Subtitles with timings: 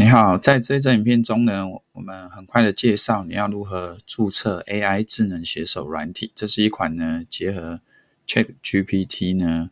[0.00, 6.32] 你好，在这一则影片中呢，我们很快的介绍你要如何注册 AI 智能写手软体。
[6.34, 7.82] 这是一款呢结合
[8.26, 9.70] ChatGPT 呢，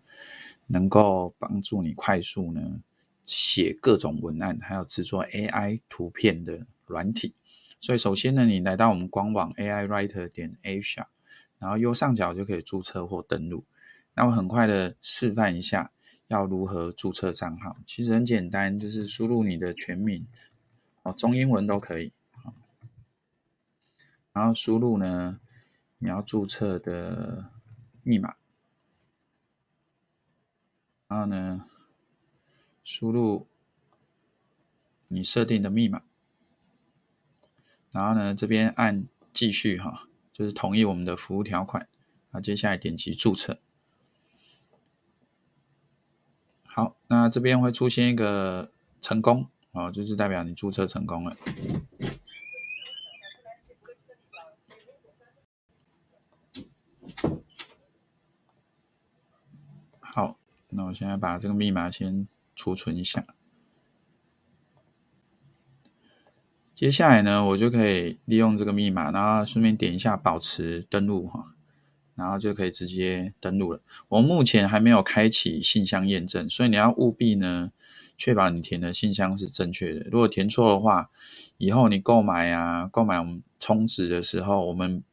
[0.67, 2.83] 能够帮助你快速呢
[3.25, 7.33] 写各种文案，还有制作 AI 图片的软体。
[7.81, 11.07] 所以首先呢，你来到我们官网 AIwriter 点 Asia，
[11.59, 13.65] 然后右上角就可以注册或登录。
[14.13, 15.91] 那我很快的示范一下。
[16.29, 17.77] 要如何注册账号？
[17.85, 20.27] 其实很简单，就是输入你的全名，
[21.03, 22.13] 哦，中英文都可以。
[24.33, 25.41] 然后输入呢，
[25.99, 27.51] 你要注册的
[28.03, 28.37] 密码。
[31.09, 31.65] 然后呢，
[32.85, 33.49] 输入
[35.09, 36.03] 你设定的密码。
[37.91, 41.89] 然后呢，这边按继续哈，就是同意我们的服务条款。
[42.31, 43.59] 啊，接下来点击注册。
[46.79, 51.37] 好，那这边会出现一个成功，哦，就是代表你注册成功了。
[59.99, 63.27] 好，那我现在把这个密码先储存一下。
[66.77, 71.57] 接下来呢，我就可以利用这个密码，然后顺便点一下保持登录哈。
[72.19, 73.81] 然后就可以直接登录了。
[74.09, 77.71] 我们目前还没有开启信箱验证，所以你要务必呢，
[78.19, 80.07] 确保你填的信箱是正确的。
[80.11, 81.11] 如果填错的话，
[81.57, 85.05] 以后你购买啊，购买我们充值的时候，我们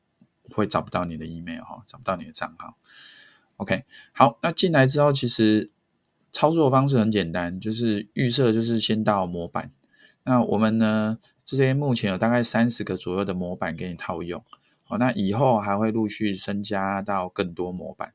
[0.49, 2.75] 会找不到你的 email 哈，找不到你的账号。
[3.57, 5.69] OK，好，那进来之后，其实
[6.33, 9.71] 操作方式很简单，就是预设就是先到模板。
[10.23, 14.43] 那我们呢，这边目前有大概三十个左右的模板给你套用。
[14.87, 18.13] 好，那以后还会陆续增加到更多模板，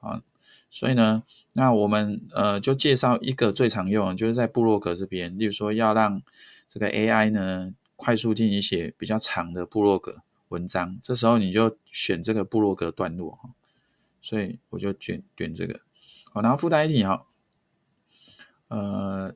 [0.00, 0.22] 啊，
[0.70, 6.22] 所以呢，那我们呃就介绍一个最常用，就是在部落格这边，例如说要让
[6.66, 13.50] 这个 AI 呢快速替你写比较长的部落格文章，这时候你就选这个部落格段落哈，
[14.22, 15.80] 所以我就选选这个，
[16.32, 17.26] 好，然后附带一点哈，
[18.68, 19.34] 呃。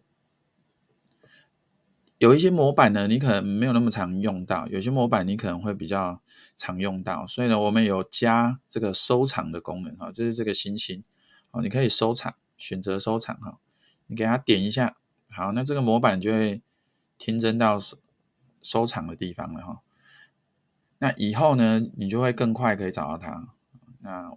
[2.19, 6.21] 有一些模板呢，你可能没有那么常用到；有些模板你可能会比较
[6.61, 11.03] 常用到，所以呢，我们有加这个收藏的功能哈，就是这个星星
[11.51, 13.59] 哦，你可以收藏，选择收藏哈，
[14.07, 14.99] 你给它点一下，
[15.31, 16.61] 好，那这个模板就会
[17.17, 17.97] 听真到收
[18.61, 19.81] 收藏的地方了哈。
[20.99, 23.49] 那以后呢，你就会更快可以找到它。
[24.01, 24.31] 那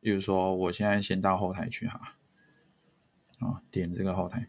[0.00, 2.16] 比如说，我现在先到后台去哈，
[3.38, 4.48] 啊，点这个后台，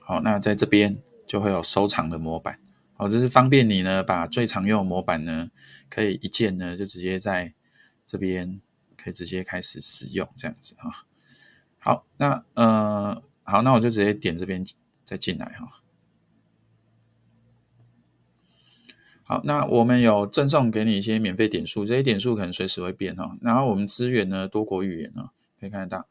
[0.00, 1.02] 好，那在这边。
[1.24, 2.60] 就会有收藏的模板，
[3.02, 5.50] 好，这是方便你呢，把最常用的模板呢，
[5.90, 7.52] 可以一键呢就直接在
[8.06, 8.60] 这边
[8.96, 11.04] 可以直接开始使用，这样子哈。
[11.80, 14.64] 好，那呃，好，那我就直接点这边
[15.02, 15.82] 再进来哈。
[19.24, 23.36] 好，那我们有赠送给你一些免费点数，这些点数可能随时会变哈。
[23.40, 26.06] 然后我们资源呢多国语言呢，可以看得到。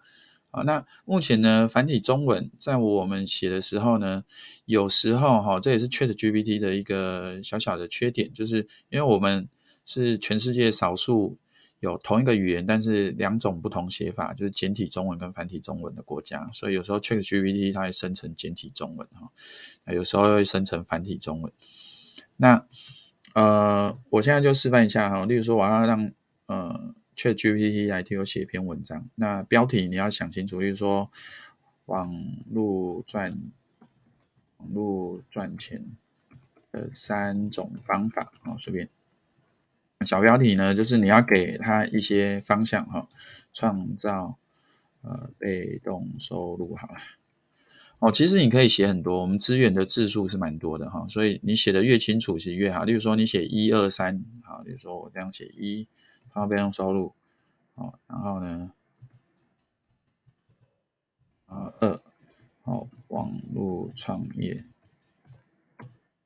[0.52, 4.26] 啊，那目前呢，繁体中文在我们写的时候呢，
[4.66, 9.48] 有时候哈，这也是 ChatGPT 的一个小小的缺点，就是因为我们
[9.86, 11.38] 是全世界少数
[11.80, 19.32] 有同一个语言，但是两种不同写法，就是简体中文跟繁体中文的国家，所以有时候 ChatGPT 它会生成简体中文哈，
[19.94, 21.54] 有时候会生成繁体中文。
[22.36, 22.66] 那
[23.34, 26.12] 呃，我现在就示范一下哈，例如说我要让
[26.48, 26.94] 呃。
[27.22, 31.08] 切 GPT 来替我写一篇文章，那标题你要想清楚，就是说
[31.86, 32.12] 网
[32.50, 33.32] 络赚
[34.58, 35.86] 网络赚钱
[36.72, 38.90] 的三种方法啊，随便。
[40.04, 43.08] 小标题呢，就是你要给他一些方向哈，
[43.54, 44.36] 创造
[45.04, 46.96] 呃被动收入好了。
[48.00, 52.84] 哦，其实你可以写很多，我们资源的字数是蛮多的哈，所以你写的越清楚是越好。
[52.84, 55.88] 例如说你写一二三，好，比如说我这样写一。
[56.34, 57.14] 方便用收入，
[57.76, 58.72] 好，然后呢，
[61.46, 62.02] 啊二，
[62.62, 64.64] 好，网络创业，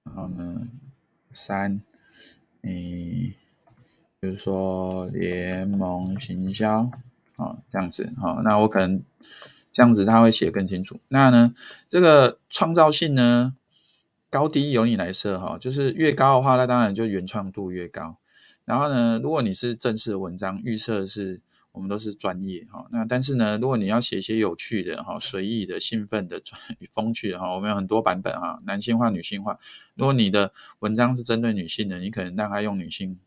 [0.03, 0.67] 然后呢，
[1.31, 1.81] 三，
[2.61, 3.33] 你
[4.19, 6.89] 比如说联盟行销，
[7.35, 9.03] 啊这样子，好，那我可能
[9.71, 10.99] 这样子他会写更清楚。
[11.07, 11.55] 那呢，
[11.89, 13.55] 这个创造性呢，
[14.29, 18.17] 高低由你来设哈，就是越高的话，那当然就原创度越高。
[18.65, 21.39] 然后呢，如果你是正式的文章，预设是
[21.71, 22.87] 我们都是专业哈。
[22.91, 26.41] 那但是呢，如果你要写一些有趣的哈、随意的、兴奋的、
[26.91, 29.59] 风趣的哈，我们有很多版本哈，男性化、女性化。
[29.93, 33.19] 如果你的文章是针对女性的，你可能让他用女性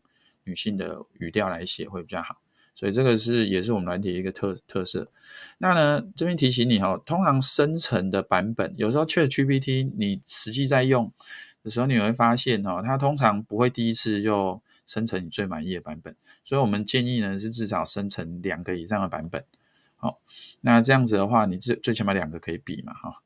[0.43, 2.37] 女性的语调来写会比较好。
[2.75, 5.11] 所以这个是也是我们软体一个特特色。
[5.57, 11.11] 那呢，这边提醒你哈，通常生成的版本，有时候 ChatGPT 你实际在用
[11.61, 16.15] 的时候，你会发现哈，它通常不会第一次就生成你最满意的版本。
[16.43, 19.45] 所以我们建议呢是至少生成两个以上的版本。
[19.95, 20.19] 好，
[20.61, 23.21] 那这样子的话，你最最起码两个可以比嘛哈。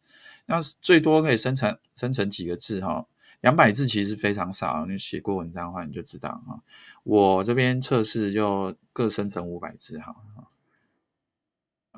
[0.45, 3.07] 那最多可以生成生成几个字哈？
[3.39, 6.61] 两百字其实非常少，你写过文章的话你就知道哈。
[7.03, 10.15] 我这边测试就各生成五百字哈。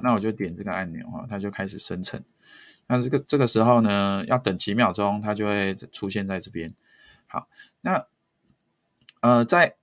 [0.01, 2.23] 那我就点这个按钮哈，它就开始生成。
[2.87, 6.73] 那这个这个时候呢，要等几秒钟，它就会出现在这边。
[7.27, 7.47] 好，
[7.81, 8.05] 那
[9.25, 9.75] 呃在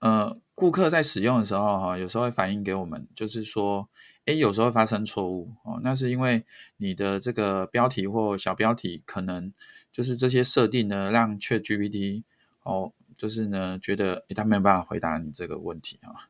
[0.00, 3.88] 呃顾客在使用的时候哈，有时候会反映给我们，就是说。
[4.28, 6.44] 诶，有时候会发生错误哦，那是因为
[6.76, 9.50] 你的这个标题或小标题可能
[9.90, 12.24] 就是这些设定呢，让 ChatGPT
[12.62, 16.28] 哦，就是呢觉得诶他没有办法回答你这个问题啊，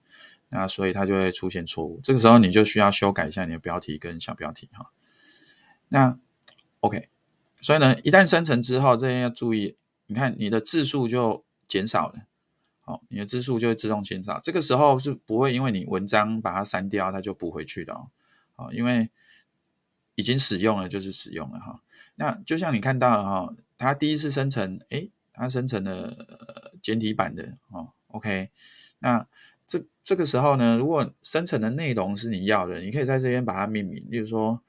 [0.48, 1.98] 那所以它就会出现错误。
[2.04, 4.92] 这个时候你就需要修改一下你的标题跟小标题哈。
[5.88, 6.16] 那
[6.78, 7.08] OK，
[7.60, 9.74] 所以呢，一旦生成之后，这边要注意，
[10.06, 12.27] 你看你的字数就减少了。
[12.88, 18.08] 哦，你的字数就会自动减少，这个时候是不会因为你文章把它删掉，它就补回去的哦。
[18.56, 19.10] 哦，因为
[20.14, 21.82] 已经使用了就是使用了哈。
[22.14, 27.90] 那就像你看到了哈，它第一次生成，诶，它生成了简体版的哦。
[28.06, 28.48] OK，
[29.00, 29.26] 那
[29.66, 34.62] 这这个时候呢，如果生成的内容是你要的，你可以在这边把它命名，例如说，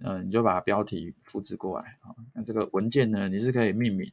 [0.00, 2.12] 嗯，你就把标题复制过来啊。
[2.34, 4.12] 那这个文件呢，你是可以命名，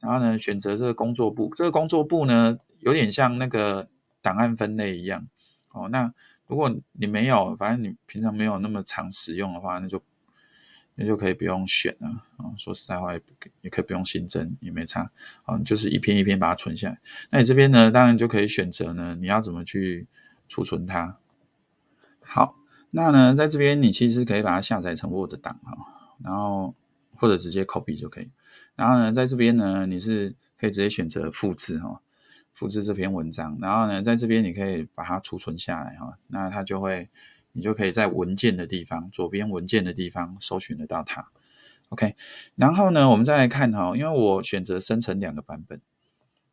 [0.00, 2.58] 然后呢，选择这个工作簿，这个工作簿呢。
[2.80, 3.88] 有点像那个
[4.20, 5.26] 档案分类一样
[5.70, 5.88] 哦。
[5.88, 6.12] 那
[6.46, 10.02] 如果你没有，反正你平常没有那么常使用的话，那就
[10.96, 12.54] 那就可以不用选了啊、哦。
[12.58, 13.22] 说实在话，也
[13.62, 15.02] 也可以不用新增，也没差
[15.44, 15.60] 啊、哦。
[15.64, 16.98] 就是一篇一篇把它存下来。
[17.30, 20.08] 那你这边呢，当然就可以选择呢，你要怎么去
[20.48, 21.16] 储存它。
[22.20, 22.56] 好，
[22.90, 25.78] 那呢，在这边你其实可以把它下载成 Word 档哈、哦，
[26.24, 26.74] 然后
[27.14, 28.28] 或者直接 copy 就可以。
[28.74, 32.00] 然后呢，在这边呢，你是可以直接选择复制哈。
[32.60, 37.08] 复制这篇文章，然后呢，在这边你可以把它储存下来哈，那它就会，
[37.52, 41.26] 你就可以在文件的地方，左边文件的地方搜寻得到它。
[41.88, 42.14] OK，
[42.56, 45.80] 然后呢，我们再来看哈，因为我选择生成两个版本，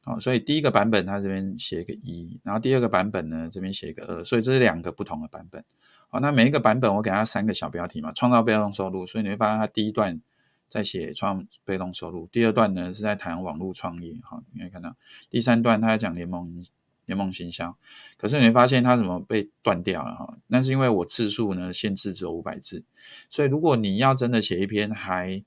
[0.05, 5.61] 好，所以第一个版本它这边写一个一，然后第二个版本呢这边写一个二，所以这是两个不同的版本。
[6.07, 10.21] 好，那每一个版本我给它三个小标题嘛，创造被动收入，所以你会发现它第一段。
[10.69, 14.95] 在写创被动收入，第二段呢是在谈网络创业，哈，你可以看到
[15.29, 16.65] 第三段他在讲联盟
[17.05, 17.77] 联盟行销，
[18.17, 20.37] 可是你会发现他怎么被断掉了哈？
[20.47, 22.83] 那是因为我字数呢限制只有五百字，
[23.29, 25.41] 所以如果你要真的写一篇还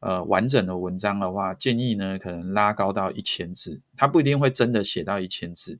[0.00, 5.78] 呃完整的文章的话，建议呢可能拉高到一千字，他不一定会真的写到一千字，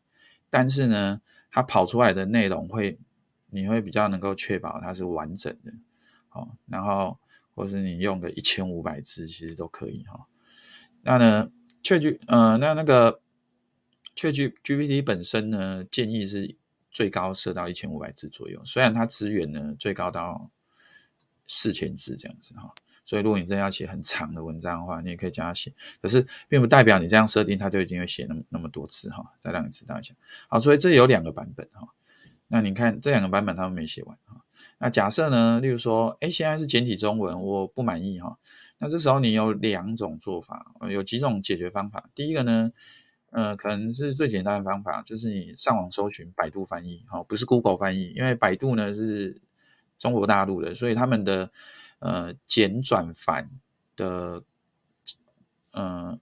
[0.49, 1.21] 但是呢
[1.51, 2.99] 他跑出来的内容会
[3.51, 5.73] 你会比较能够确保它是完整的，
[6.31, 7.19] 好，然后。
[7.59, 10.25] 或是你用个一千五百字，其实都可以哈。
[11.03, 11.51] 那呢
[11.83, 13.21] 确据呃，那那个
[14.15, 16.57] 确据 GPT 本身呢，建议是
[16.91, 18.63] 最高设到一千五百字左右。
[18.65, 20.49] 虽然它资源呢最高到
[21.49, 22.73] 四千字这样子哈。
[23.05, 25.73] 所以如果你真的要写很长的文章的话，你也可以这样写。
[26.03, 29.33] 可是并不代表你这样设定，它就一定会写那么那么多字哈。
[29.39, 30.15] 再让你知道一下。
[30.47, 31.89] 好，所以这有两个版本哈。
[32.49, 34.45] 那你看这两个版本他们没写完哈。
[34.79, 38.39] 那假设呢，例如说，哎，现在是简体中文，我不满意哈。
[38.79, 42.09] 那这时候你有两种做法，有几种解决方法。
[42.15, 42.71] 第一个呢，
[43.31, 49.41] 呃，可能是最简单的方法，就是你上网搜寻百度翻译，哈，不是 Google 翻译，因为百度呢是
[49.99, 51.51] 中国大陆的，所以他们的
[51.99, 53.51] 呃简转繁
[53.97, 54.45] 的
[55.73, 56.17] 呃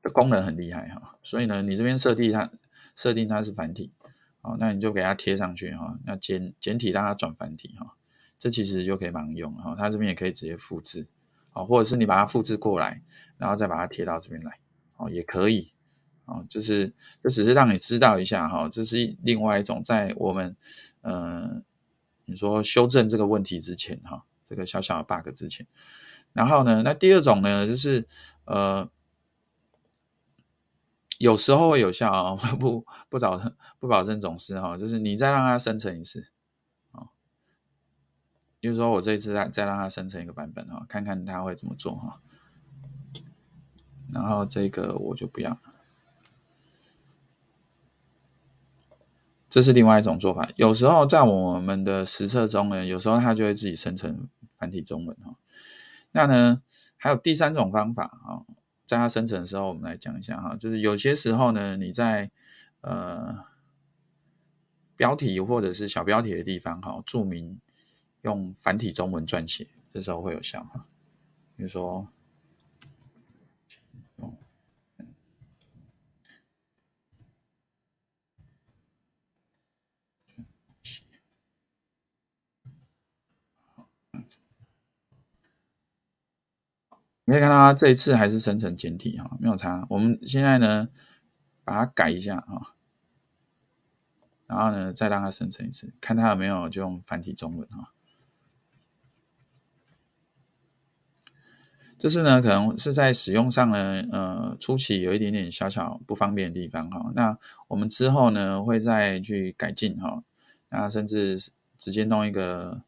[0.00, 1.18] 的功能很厉害哈。
[1.24, 2.48] 所以呢，你这边设定它
[2.94, 3.90] 设定它是繁体。
[4.44, 5.96] 好，那你就给它贴上去哈。
[6.04, 7.94] 那简简体让它转繁体哈，
[8.40, 9.76] 这其实就可以盲用哈。
[9.78, 11.06] 它这边也可以直接复制，
[11.52, 13.00] 好，或者是你把它复制过来，
[13.38, 14.58] 然后再把它贴到这边来，
[14.96, 15.72] 哦，也可以。
[16.24, 20.56] 哦，就是这只是让你知道一下哈，这是另外一种在我们
[21.02, 21.62] 呃
[22.24, 25.64] 你说修正这个问题之前哈，这个小小的 bug 之前。
[26.32, 28.06] 然后呢，那第二种呢，就是
[28.46, 28.90] 呃。
[31.22, 33.40] 有时候会有效啊， 不不保
[33.78, 36.26] 不保证总是哈，就是你再让它生成一次
[36.90, 37.06] 啊，
[38.58, 42.20] 比如说我这一次再再让它生成一个版本哈，看看它会怎么做哈。
[44.12, 45.56] 然后这个我就不要，
[49.48, 50.50] 这是另外一种做法。
[50.56, 55.36] 有时候在我们的实测中呢，有时候它就会自己生成繁体中文哈。
[56.10, 56.62] 那呢，
[56.96, 58.42] 还有第三种方法啊。
[58.84, 62.30] 在它生成的时候，我们来讲一下哈，就是有些时候呢，你在
[62.80, 63.44] 呃
[64.96, 67.60] 标题或者是小标题的地方哈，注明
[68.22, 70.86] 用繁体中文撰写，这时候会有效哈。
[71.56, 72.08] 比如说。
[87.24, 89.86] 你可以看到它这一次还是生成简体哈，没有差。
[89.88, 90.88] 我们现在呢，
[91.62, 92.74] 把它改一下哈，
[94.48, 97.92] 然后呢，再让它生成一次，看它有没有就用繁体中文哈。
[101.96, 107.12] 这是呢，可能是在使用上呢，呃，初期有一点点小小不方便的地方哈。
[107.14, 107.38] 那
[107.68, 110.24] 我们之后呢，会再去改进哈，
[110.70, 111.38] 那甚至
[111.78, 112.82] 直接弄一个。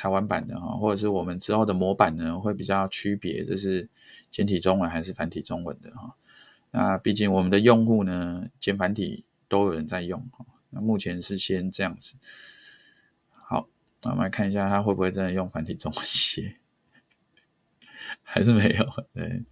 [0.00, 3.86] 台湾版的哈，或者是我们之后的模板呢，会比较区别，这是
[4.30, 6.16] 简体中文还是繁体中文的哈。
[6.70, 10.46] 那毕竟我们的用户呢，简繁体都有人在用哈。
[10.70, 12.14] 那目前是先这样子。
[13.30, 13.68] 好，
[14.00, 16.56] 那我们来看一下，他会不会真的用繁体中文写？
[18.22, 19.04] 还是没有？
[19.12, 19.42] 对，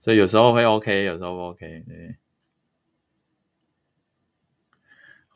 [0.00, 2.16] 所以有时候会 OK，有时候不 OK，对。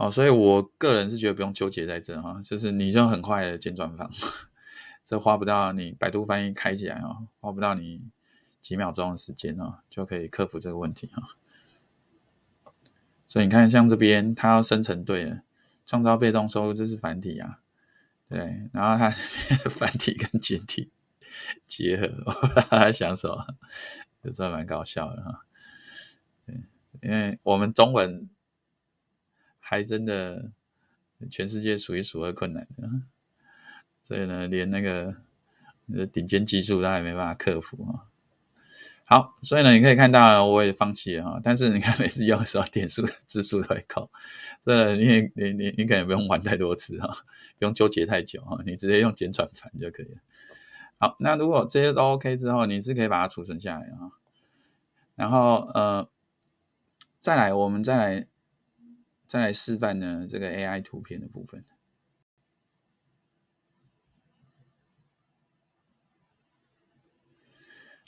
[0.00, 4.10] 哦，所以我个人是觉得不用纠结在这哈，就是你就很快的简转房，
[5.04, 8.00] 这花不到你百度翻译开起来啊，花不到你
[8.62, 11.36] 几秒钟的时间啊，就可以克服这个问题哈。
[13.28, 15.42] 所以你看，像这边它要生成对了，
[15.84, 17.60] 创造被动收入这是繁体啊，
[18.30, 19.10] 对，然后它
[19.68, 20.90] 繁体跟简体
[21.66, 23.46] 结合，我不知道他在想什么，
[24.24, 25.44] 就这蛮搞笑的哈。
[26.46, 26.54] 对，
[27.02, 28.30] 因为我们中文。
[29.70, 30.50] 还真的，
[31.30, 32.90] 全世界数一数二困难的，
[34.02, 35.14] 所以呢，连那个
[36.12, 38.02] 顶尖技术他也没办法克服啊。
[39.04, 41.40] 好，所以呢，你可以看到，我也放弃了哈。
[41.44, 44.10] 但是你看，每次用的时候，点数字数都会扣，
[44.60, 47.24] 所以你你你你可能不用玩太多次哈，
[47.56, 50.18] 不用纠结太久哈，你直接用简转繁就可以了。
[50.98, 54.10] 好，那如果这些都 OK 之后，你是可以把它储存下来哈。
[55.14, 56.08] 然后呃，
[57.20, 58.26] 再来，我们再来。
[59.30, 61.64] 再来示范呢，这个 AI 图片的部分。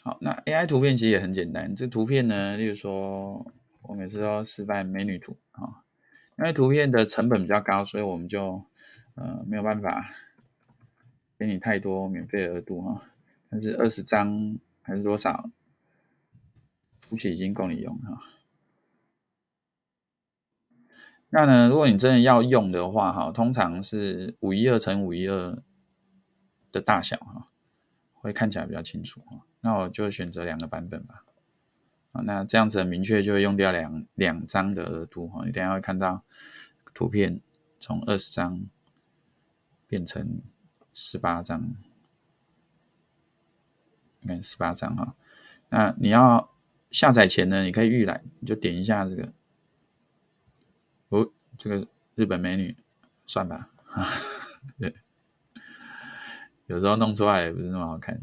[0.02, 1.76] 好，那 AI 图片其实也很简单。
[1.76, 3.52] 这图片呢，例如说，
[3.82, 5.84] 我每次都示范美女图啊，
[6.38, 8.64] 因为图片的成本比较高，所以我们就
[9.14, 10.12] 呃没有办法
[11.38, 13.00] 给你太多免费额度哈。
[13.48, 15.48] 但是二十张还是多少，
[17.08, 18.20] 估计已经够你用哈。
[21.34, 25.62] 那呢，如果你真的要用的话，哈，通常是五一二乘五一二
[26.70, 27.48] 的大小，哈，
[28.12, 29.40] 会看起来比较清楚，哈。
[29.62, 31.24] 那我就选择两个版本吧，
[32.12, 35.42] 啊，那这样子很明确就会用掉两两张的额度，哈。
[35.46, 36.22] 你等下会看到
[36.92, 37.40] 图片
[37.78, 38.66] 从二十张
[39.86, 40.42] 变成
[40.92, 41.74] 十八张，
[44.20, 45.16] 你看十八张哈。
[45.70, 46.50] 那你要
[46.90, 49.32] 下载前呢，你可以预览，你就点一下这个。
[51.56, 52.76] 这个日本美女，
[53.26, 53.70] 算吧，
[54.78, 54.94] 对，
[56.66, 58.20] 有时候弄出来也不是那么好看。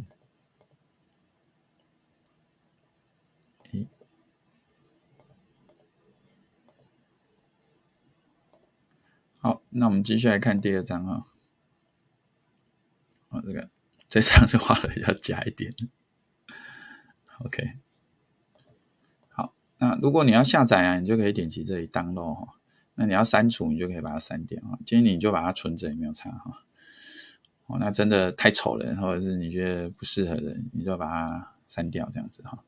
[9.41, 11.25] 好，那我们继续来看第二张啊。
[13.29, 13.69] 哦，这个
[14.09, 15.73] 这张是画的比较假一点。
[17.45, 17.79] OK，
[19.29, 22.58] 好，那如果你要下载啊，你就可以点击这里 download 哈。
[23.01, 24.75] 那你要删除，你就可以把它删掉啊。
[24.85, 26.51] 今天你就把它存着也没有差哈。
[27.67, 32.59] 哦，那真的太丑了，或者是你觉得不适合的，你就把它删掉这样子哈。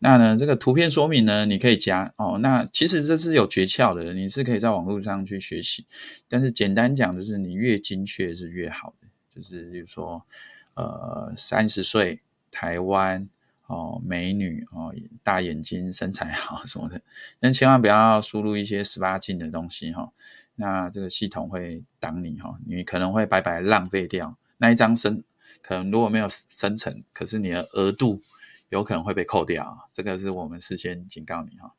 [0.00, 2.38] 那呢，这个图片说明呢，你可以加哦。
[2.42, 5.86] 那其实这是有诀窍的，你是可以在网络上去学习。
[6.28, 9.06] 但是简单讲，就是你越精确是越好的。
[9.32, 10.26] 就是比如说，
[10.74, 13.28] 呃，三十岁台湾。
[13.72, 17.00] 哦，美女哦，大眼睛，身材好什么的，
[17.40, 20.12] 但千万不要输入一些十八禁的东西哈、哦。
[20.56, 25.24] 那这个系统会挡你哈、哦，你可能会白白浪费掉那一张生，
[25.62, 28.20] 可能如果没有生成，可是你的额度
[28.68, 31.72] 有可能会被扣掉，这个是我们事先警告你哈、哦。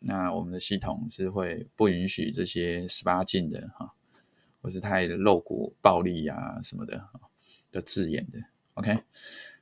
[0.00, 3.90] 那我们的系统是会不允许这些十八禁的哈、哦，
[4.60, 7.02] 或是太露骨、暴力呀、啊、什么的
[7.72, 8.38] 的字眼的
[8.74, 8.98] ，OK。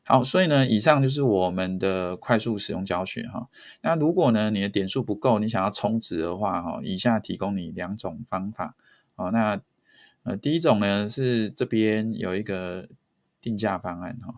[0.09, 3.49] 好，所以呢，以上就是我们的快速使用教学哈。
[3.83, 8.77] 那如果呢，你的点数不够，你想要充值的话哈，以下提供你两种方法。
[9.17, 9.61] 好，那
[10.23, 12.89] 呃，第一种呢是这边有一个
[13.41, 14.37] 定价方案哈。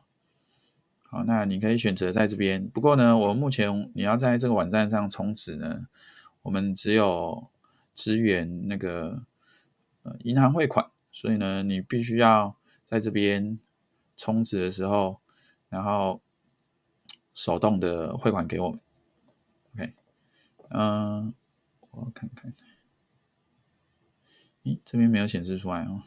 [1.02, 2.66] 好，那你可以选择在这边。
[2.68, 5.86] 不过呢，我目前你要在这个网站上充值呢，
[6.40, 7.46] 我们只有
[7.94, 9.22] 支援那个
[10.02, 12.56] 呃银行汇款，所以呢，你必须要
[12.86, 13.58] 在这边
[14.16, 15.20] 充值的时候，
[15.68, 16.20] 然后
[17.34, 18.80] 手动的汇款给我们。
[19.74, 19.92] OK，
[20.70, 21.34] 嗯、
[21.90, 22.52] 我看看，
[24.64, 26.02] 咦，这边没有显示出来哦。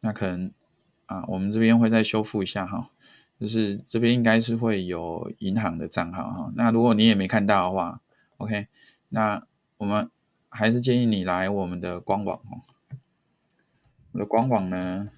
[0.00, 0.52] 那可能
[1.06, 2.90] 啊，我们这边会再修复一下哈，
[3.40, 6.52] 就是这边应该是会有银行的账号哈。
[6.54, 8.00] 那如果你也没看到的话
[8.36, 8.68] ，OK，
[9.08, 9.44] 那
[9.78, 10.10] 我们
[10.48, 12.62] 还是建议你来我们的官网哦。
[14.12, 15.10] 我的官网呢，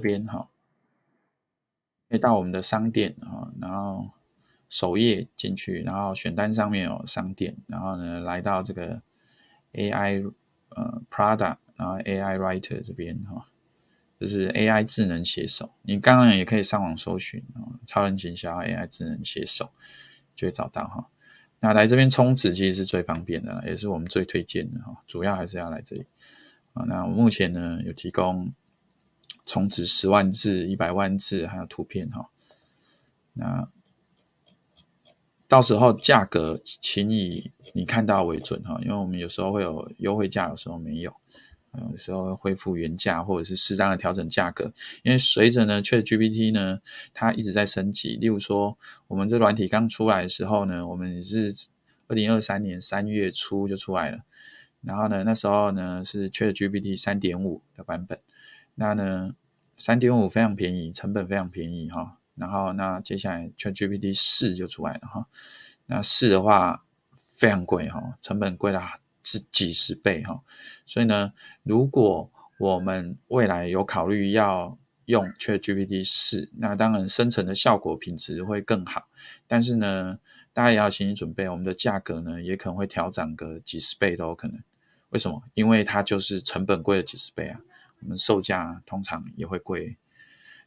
[0.00, 0.48] 边哈，
[2.08, 4.10] 可以到我们的商店啊，然后。
[4.72, 9.02] 首页进去，然后选单上面有商店，然后呢，来到这个
[9.72, 10.32] AI
[10.68, 13.48] 呃 Prada，然后 AI Writer 这边哈，
[14.20, 15.68] 就是 AI 智能写手。
[15.82, 17.42] 你刚刚也可以上网搜寻
[17.84, 19.68] 超人行销 AI 智能写手，
[20.36, 21.10] 就会找到哈。
[21.58, 25.02] 那来这边充值其实是最方便的，也是我们最推荐的哈。
[25.08, 26.06] 主要还是要来这里
[26.74, 26.84] 啊。
[26.84, 28.54] 那我目前呢有提供
[29.50, 32.30] 充值十万字、一百万字，还有图片哈。
[33.32, 33.68] 那
[35.48, 41.12] 到时候价格，请以你看到为准哈，因为我们有时候会有优惠价，有时候没有，
[41.90, 44.72] 有时候会恢复原价，或者是适当的调整价格。
[45.02, 46.78] 因为随着呢，ChatGPT 呢，
[47.12, 48.14] 它一直在升级。
[48.14, 48.78] 例如说，
[49.08, 51.52] 我们这软体刚出来的时候呢，我们是
[52.06, 54.20] 二零二三年三月初就出来了。
[54.80, 58.20] 然后呢，那时候呢是 ChatGPT 三点五的版本。
[58.80, 59.34] 那呢，
[59.76, 62.16] 三点五非常便宜，成本非常便宜哈。
[62.34, 65.26] 然后，那接下来 ChatGPT 四就出来了哈。
[65.84, 66.82] 那四的话
[67.12, 68.80] 非常贵哈，成本贵了
[69.22, 70.40] 是几十倍哈。
[70.86, 71.30] 所以呢，
[71.62, 79.08] 如果我们未来有考虑要用 ChatGPT 四，那当然生成的效果品质会更好。
[79.46, 80.18] 但是呢，
[80.54, 84.58] 大家也要心理准备，我们的价格呢也可能会调涨个几十倍都有可能。
[85.10, 85.42] 为什么？
[85.52, 87.60] 因为它就是成本贵了几十倍啊。
[88.02, 89.96] 我们售价通常也会贵。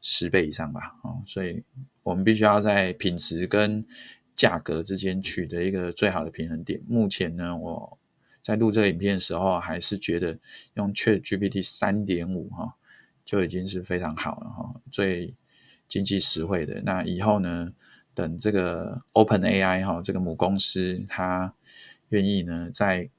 [0.05, 1.63] 十倍以上吧，哦，所以
[2.03, 3.81] 我们必须要在品质跟
[4.36, 6.77] 价格之间取得一个最好的平衡点。
[6.89, 7.97] 目前呢，我
[8.41, 10.38] 在录这个影片的时候，还是觉得
[10.73, 12.75] 用 ChatGPT 三点五哈
[13.23, 15.34] 就已经是非常好了哈，最
[15.88, 16.81] 经济实惠的。
[16.81, 17.71] 那以后呢，
[18.13, 21.53] 等这个 OpenAI 哈这个母公司它
[22.10, 23.10] 愿意呢在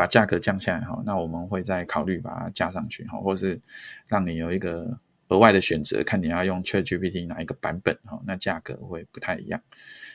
[0.00, 3.60] 把价格降下来哈，那我们会再考虑把它加上去哈，或是
[4.06, 4.98] 让你有一个。
[5.32, 9.62] 额外的选择，看你要用 ChatGPT 哪一个版本哈，那价格会不太一样。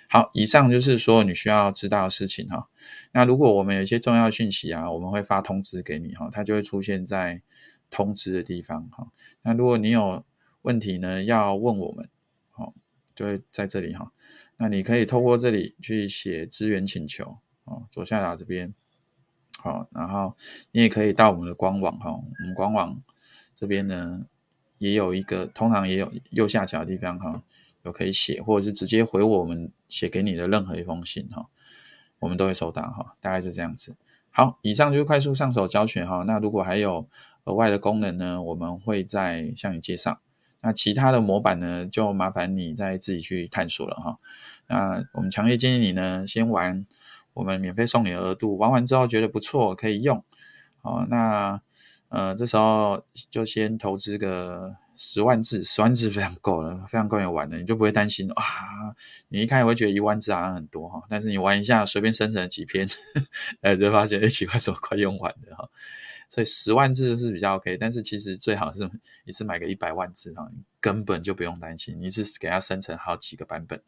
[0.10, 2.68] 好，以上就是说你需要知道的事情哈。
[3.14, 7.42] 那如果我们有一些重要讯息啊，我们会发通知给你哈，它就会出现在
[7.90, 9.08] 通知的地方哈。
[9.42, 10.22] 那如果你有
[10.64, 12.10] 问题呢，要问我们，
[12.52, 12.74] 好，
[13.16, 14.12] 就会在这里哈。
[14.58, 18.74] 那你可以透过这里去写资源请求哦，左下角这边
[19.60, 20.36] 好，然后
[20.72, 23.02] 你也可以到我们的官网哈，我们官网
[23.56, 24.26] 这边呢。
[24.78, 27.42] 也有一个，通常也有右下角的地方哈，
[27.84, 31.48] 有可以写，或者是直接回我们写给你的任何一封信哈，
[32.20, 33.96] 我们都会收到哈，大概就这样子。
[34.30, 36.24] 好，以上就是快速上手教学哈。
[36.28, 37.08] 那如果还有
[37.46, 40.20] 额外的功能呢，我们会再向你介绍。
[40.60, 44.20] 那其他的模板呢，就麻烦你再自己去探索了哈。
[44.68, 46.86] 那我们强烈建议你呢，先玩
[47.36, 50.26] 我们免费送你额度，玩完之后觉得不错，可以用。
[50.82, 51.62] 好，那。
[52.10, 58.44] 呃，这时候就先投资个十万字，十万字非常够了，非常够你玩的，你就不会担心啊。
[59.28, 62.88] 你一开始会觉得一万字好像很多哈，但是你玩一下，随便生成了几篇，
[63.62, 65.68] 哎，就发现哎，奇怪，怎么快用完的哈。
[66.30, 68.90] 所以十万字是比较 OK，但是其实最好是
[69.26, 73.82] 一次买个一百万字哈，根本就不用担心，你是给它生成好几个版本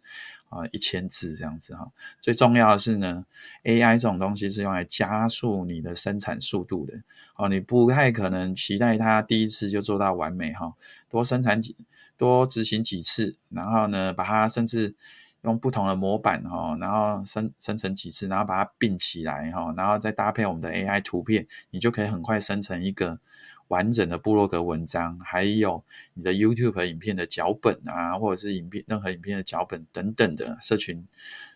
[0.49, 1.91] 啊，一千字这样子哈。
[2.21, 3.25] 最重要的是呢
[3.63, 6.93] ，AI 这种东西是用来加速你的生产速度的
[7.35, 10.73] 哦，你不太可能期待它第一次就做到完美哈，
[11.09, 11.75] 多生产几
[12.17, 14.95] 多执行几次，然后呢，把它甚至。
[15.43, 23.19] 用不同的模板哈，然后生生成几次，然后把它并起来哈，然后再搭配我们的 AI 图片，你就可以很快生成一个
[23.67, 31.05] 完整的部落格文章，还有你的 YouTube 影片的脚本啊，或者是影片任何影片的脚本等等的社群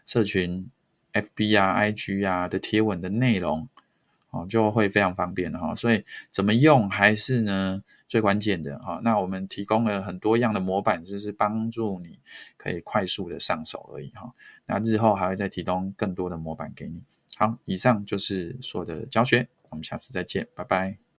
[0.06, 0.70] 社群
[1.14, 3.68] FB 啊、IG 啊的贴文的内容
[4.30, 5.74] 哦，就会非常方便哈。
[5.76, 7.84] 所以怎么用还是呢？
[8.12, 12.20] 最关键的哈，那我们提供了很多样的模板，就是帮助你
[12.58, 14.34] 可以快速的上手而已哈。
[14.66, 17.02] 那日后还会再提供更多的模板给你。
[17.38, 21.02] 好，以上就是所有的教学，我们下次再见，拜拜。